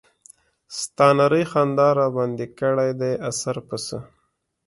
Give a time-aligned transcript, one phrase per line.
[0.79, 3.97] ستا نرۍ خندا راباندې کړے دے اثر پۀ څۀ